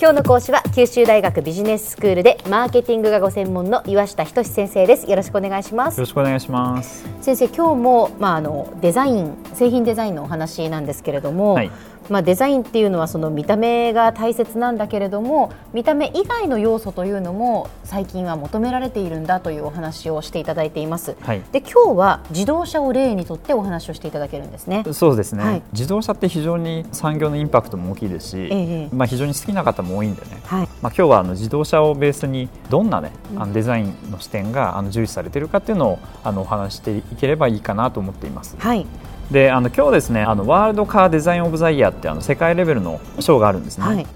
[0.00, 5.08] 今日の講師は九州大学ビジネススクールでマーケティングがご専門の岩下仁先生です。
[5.08, 5.98] よろしくお願いします。
[5.98, 7.06] よろしくお願いします。
[7.20, 11.70] 先生今日もまああのデザイン製品デザインのお話なんですけれども、はい
[12.08, 24.84] まあ、デザインっていうのはその見た目が大切なんだけれども見た目以外の要素というのも最近は求められているんだというお話をしていただいています、はい、で今日は自動車を例にとってお話をしていただけるんですね。
[24.92, 38.56] そうですね、はい、自動車って非常に産業のインパクトも大きいですし、ええ、まあ、非常に好きな方も多いんでね、はい、まあ、今日はあの自動車をベースにどんな、ね、あのデザインの視点があの重視されているかっていうのをあのお話していければいいかなと思っています。
[38.58, 38.86] はい
[39.30, 43.84] であの今日ですねあのワールドカーデザインオブザイヤーってあの世界レベルの賞があるんですね。
[43.84, 44.06] はい。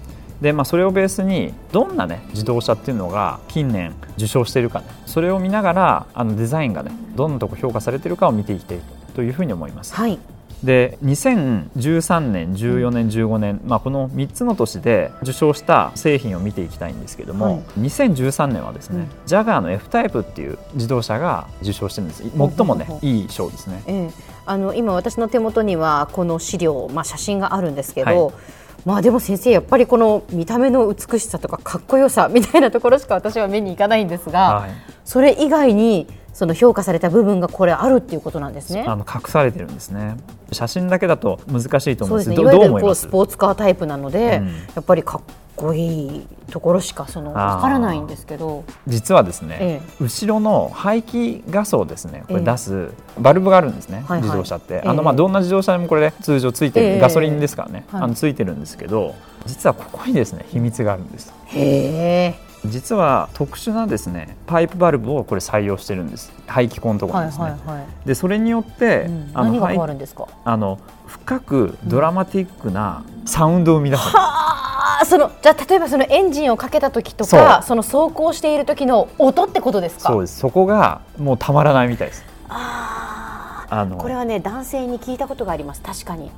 [0.41, 8.79] でまあ、それをベースにどんな、ね、自動車っていうのが近年受賞しているか、ね、それを見ながらあのデザインが、ね、どんなとこ評価されているかを見ていきたい
[9.15, 9.93] というふうに思います。
[9.93, 10.17] はい。
[10.63, 22.23] で2013年、14年、15年、まあ、この3つの年で受賞した製品を見ていきたいんですけども、はい、2013年はですね、うん、ジャガーの F タイプっていう自動車が受賞してるんです。
[22.37, 23.83] 最もね、いい賞ですね。
[23.87, 28.35] えーあの今私の手元にはこの資料、まあ、写真があるんですけど、はい、
[28.83, 34.71] まあでも先生やっぱりこの見た目の美しさとかかっこよさみたいなところしか私は目にいかないんですが、はい、
[35.05, 38.85] それ以外にその評価された部分がこれあるっていうことなんですね。
[38.87, 40.15] あの隠されてるんですね。
[40.51, 42.35] 写真だけだと難しいと思うんですね。
[42.35, 45.21] いわゆるこうスポーツカータイプなので、うん、やっぱりかっ
[45.59, 48.63] こいいところしかそのわからないんですけど。
[48.87, 61.33] 実はですね、ええ、後ろの排気ガスをですねこれ出すバルブがあるんですね、え、自動車って、あのまあどんな自動車でもこれ、通常ついてる、ガソリンですからね、はい、あのついてるんですけど実はここにですね秘密があるんです。
[61.47, 62.33] へ
[62.65, 66.31] 実は特殊なですねパイプバルブをこれ採用してるんです。
[66.45, 69.65] 排気口のところですね、はいはいはい、でそれによって、うん、あの
[70.45, 80.09] あの深くドラマティックなサウンドを生み出す、うんあそのじゃ例えばそのエンジンをかけた時とかその走行している時の音ってことですか？
[80.11, 80.39] そうです。
[80.39, 82.25] そこがもうたまらないみたいです。
[82.49, 83.97] ああの。
[83.97, 85.81] これはね男性に聞いたことがあります。
[85.81, 86.31] 確かに。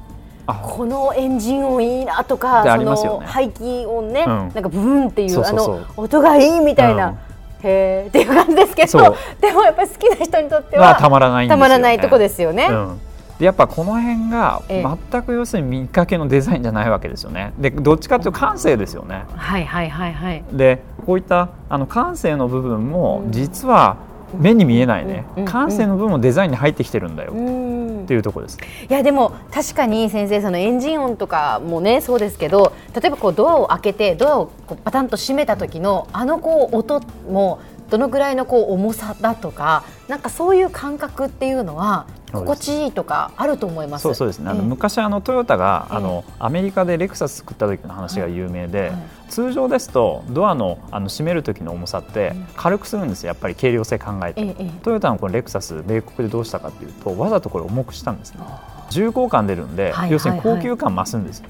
[0.64, 7.20] このエンジン音いいなとか、ね、その排気音ね、うん、なんかブーンっていうあの音がいいみたいな、うん、へ
[7.64, 12.68] えっていう感じですけどでもやっぱり好きな人にとっては、まあ、たまらない、ね、たまらないとこですよね。
[12.70, 13.00] うん
[13.42, 17.54] でやっぱこの辺が全く要するに見かけのデザインじゃないわけですよね。
[17.58, 19.24] でどっちかというと感性ですよね。
[19.36, 20.44] はいはいはいはい。
[20.54, 23.98] でこういったあの感性の部分も実は
[24.38, 28.60] 目に見えないね、感性の部分もデザインに入ってきてるんだよっていうところです。
[28.88, 37.60] いやでも確かに先生そのエンジン音とかもねそうですけど例えばこうドアを開けてドアをこうパタンと閉めた時のあのこう音も
[37.90, 44.04] どのぐらいのこう重さだとかなんかそういう感覚っていうのは心地いいとかあると思います。
[44.04, 44.50] そうそうですね。
[44.50, 48.92] あの、昔あのトヨタが、あのアメリカでレクサス作った時の話が有名で、
[49.30, 53.30] 通常ですとドアのあの閉める時の重さって軽くするんですよ。
[53.30, 54.56] やっぱり軽量性考えて。
[54.84, 58.42] トヨタのこのレクサス米国でどうしたかというとわざとこれ重くしたんですね。
[58.90, 61.50] 重厚感出るんで、要するに高級感増すんですよ。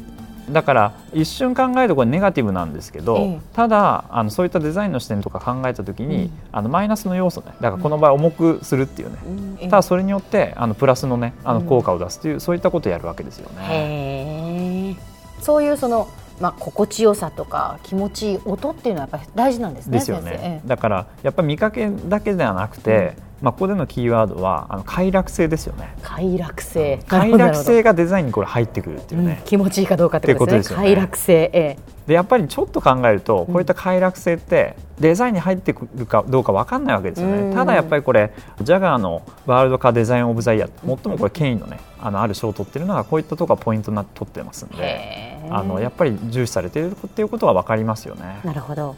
[0.51, 9.17] だから一瞬考えるとこれネガティブなんですけど、ええ、ただあのそういったデザインの視点とか考えた時に、うん、あのマイナスの要素ねだからこの場合重くするっていうね、
[9.61, 14.97] うん、ただそれによってあのプラスのねあの効果を出すという、うん、そういったことをやるわけですよね。
[15.39, 16.07] そういうその
[16.39, 19.99] まあ、心地よさとか気持ちいい音っていうのはやっぱり大事なんですね。
[19.99, 20.61] ですよね。
[20.65, 25.95] だからやっぱり見かけだけではなくて、まあ、ここでのキーワードはあの快楽性ですよね。
[26.03, 26.99] 快楽性。
[27.07, 38.31] 快楽性がデザインにこれ入ってくるっていうね、うん、気持ちいいかどうかってことですね、ね、快楽性、ええ、でやっぱりちょっと考えるとこういった快楽性ってデザインに入ってくるかどうか分かんないわけですよね、ただやっぱりこれ
[38.61, 45.21] ジャガーのワールドカーデザインオブザイヤー最もこれ権威のねあのある賞を取ってるのがこういったところがポイントになって取ってますんで。
[45.49, 48.39] あのやっぱり重視されているっていうことは分かりますよね。
[48.43, 48.95] なるほど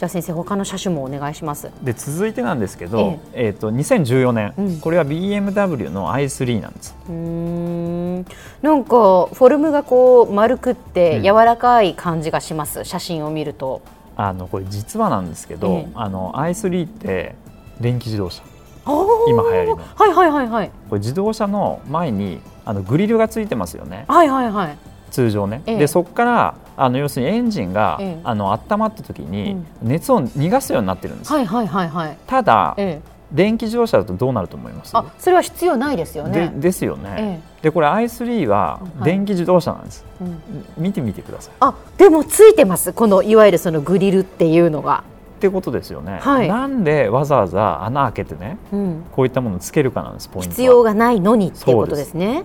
[0.00, 1.70] じゃあ先生他の車種もお願いします。
[1.82, 3.48] で続いてなんですけど、ええ。
[3.48, 6.96] えー、と2014年、うん、これは BMW の i3 なんです。
[7.06, 8.24] うん。
[8.62, 13.82] なんかフォルムがこう丸くって柔らかい感じがします、うん、写真を見ると。
[14.16, 17.34] あのこれ実はなんですけど、えあの i3 って
[17.78, 18.42] 電気自動車。
[18.86, 19.76] 今流行りの。
[19.76, 20.70] はいはいはいはい。
[20.88, 24.06] これ自動車の前にあのグリルがついてますよね。
[24.08, 34.96] はいはいはい通常ね、ええ、でそこからあの要するにエンジンが、ええ、あの温まった時に熱を逃がすようになってるんです、はいはいはいはい、ただ、ええ、電気自動車だとどうなると思います？
[34.96, 36.52] あそれは必要ないですよね。
[36.54, 40.42] でですよね、でこれ i3 は電気自動車なんです、はいうん、
[40.78, 41.54] 見てみてください。
[41.60, 42.92] あでもついてます。
[42.92, 45.04] このいわゆるそのグリルっていうのが。
[45.36, 52.44] ってことですよね、はい、なんでわざわざ穴開けてね、うん、こういったものをつけるかなんですポイント必要がないのにっていうことですね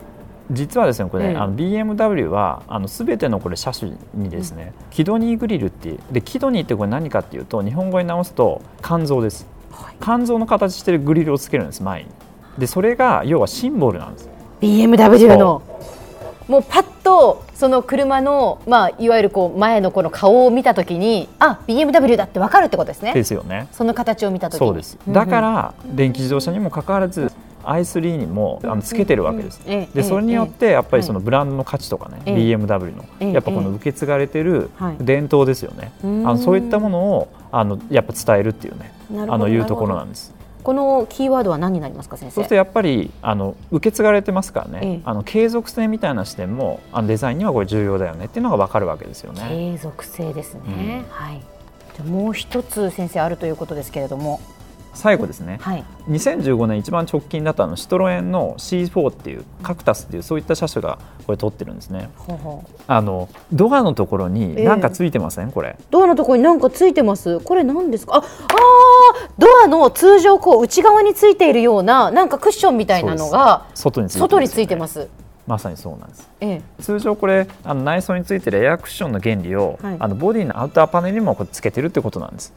[0.52, 12.10] 実はですねこれ、うん、あの BMW はあの全てのこれ車種にですね、うん、キドニーグリルっていうでキドニーってこれ何かっていうと日本語に直すと肝臓です、はい、肝臓の形してるグリルをつけるんです前に。
[12.58, 14.30] でそれが要はシンボルなんです。
[14.62, 15.62] BMW の。
[16.48, 23.14] もうパッとその車の、まあ、いわゆるこう前のこの顔を見たときにあ BMW だって分かるってことですね。
[23.14, 23.68] ですよね。
[23.72, 24.98] その形を見たとそうです。
[25.08, 27.32] だから、電気自動車にもかかわらず
[27.68, 29.62] i3 にもあのつけてるわけです。
[29.66, 34.70] でそれによってやっぱりそのブランドの価値とかね、BMW のやっぱこの受け継がれてる
[35.00, 35.92] 伝統ですよね。
[36.04, 38.92] あのそういったものをあのやっぱ伝えるっていうね
[39.30, 40.34] あのいうところなんです。
[40.64, 42.36] このキーワードは何になりますか先生？
[42.36, 49.42] そうするとやっぱりあの受け継がれてますからね、ええ、あの継続性みたいな視点もあのデザインにはこれ重要だよねっていうのが分かるわけですよね。
[49.48, 51.42] 継続性ですね、うん、はい。
[51.96, 54.42] じゃもう一つ先生あるということですけれども
[54.96, 62.10] 最後ですね、はい、2015年一番直近だったのシトロエンの C4 っていうカクタスっていうそういった車種がこれ取ってるんですね。
[62.88, 65.78] あのドアのところに何かついてません、えー、これ。
[65.92, 67.40] ドアのところに何かついてます？
[67.40, 68.16] これ何ですか？
[68.16, 68.24] あ、あ
[69.38, 75.10] ドアの通常こう内側についているようななんかクッションみたいなのが外についてます。
[75.48, 82.52] まさにそうなんです、ええ、通常これあの内装についてるエアクッションの原理を、はい、あのボディのアウターパネルにもこうつけてるってことなんです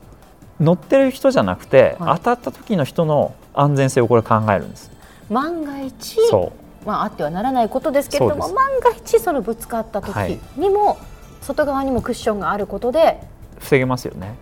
[0.60, 4.90] 乗ってる人じゃなくて、はい、当たった時の人の安全性をこれ考えるんです。
[5.30, 6.18] 万が一
[6.86, 10.16] まあ、あってはならないことですけれども万が一そのぶつかった時
[10.56, 10.96] にも、はい、
[11.42, 13.20] 外側にもクッションがあることで
[13.58, 14.36] 防げますよね。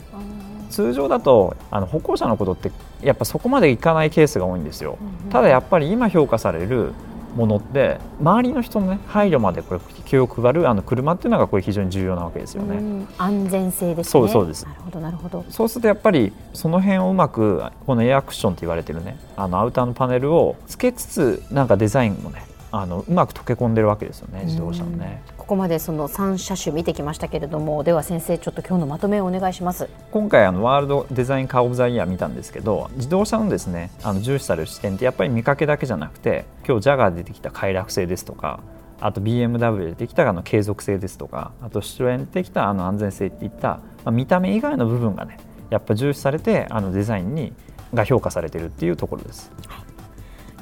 [0.71, 2.71] 通常だとあの歩行者のことって
[3.03, 6.93] やっぱそこまでいかないケースが多いんですよ、うんうん、ただやっぱり今評価される
[7.37, 13.07] ものって周りの人の、ね、配慮までこれ気を配るあの車っていうのがこれ非常に重要なわけですよね。
[13.19, 14.65] 安全性です、ね、そうそうです。
[14.65, 15.45] なるほどなるほど。
[15.51, 22.43] そうするとやっぱりその辺をうまくこのエアクッションと言われてるねあのアウターのパネルをつけつつなんかデザインもね
[22.73, 25.23] あのうまく溶け込んでるわけですよね自動車のね。
[25.47, 38.59] ここまでその3車種見てきましたけれどもでは先生ちょっと今日のまとめをお願いします今回あのワールドデザインカー・オブ・ザ・イヤー見たんですけど自動車のですねあの重視される視点ってやっぱり見かけだけじゃなくて今日ジャガーで出てきた快楽性ですとか
[39.01, 45.39] あと BMW で出てきたあの継続性ですとかあとシトロエンできたあの安全性っていった、まあ、見た目以外の部分がね
[45.71, 47.53] やっぱ重視されてあのデザインに
[47.95, 49.53] が評価されているっていうところです。
[49.69, 49.96] はい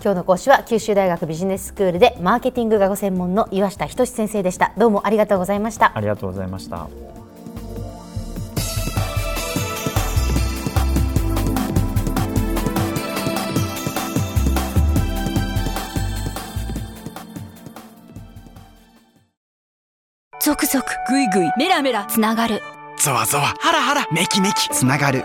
[0.05, 4.75] 今日の講師は九州大学ビジネススクールでマーケティングがご専門の岩下仁先生でした。
[4.77, 5.97] どうもありがとうございました。
[5.97, 6.91] ありがとうございました。
[20.39, 22.61] 続々ぐいぐいメラメラつながる。
[22.99, 25.25] ゾワゾワハラハラメキメキつながる